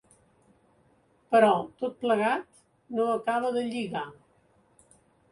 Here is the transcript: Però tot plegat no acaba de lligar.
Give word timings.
Però 1.33 1.49
tot 1.83 1.99
plegat 2.05 2.47
no 2.99 3.05
acaba 3.17 3.51
de 3.59 3.63
lligar. 3.67 4.07